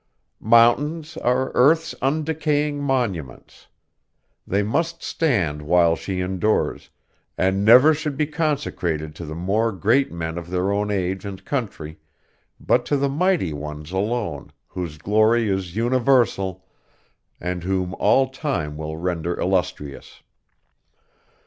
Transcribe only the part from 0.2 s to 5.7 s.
Mountains are Earth's undecaying monuments. They must stand